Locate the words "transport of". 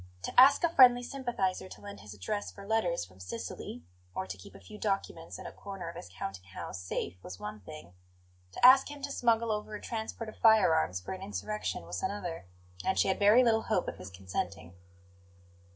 9.79-10.37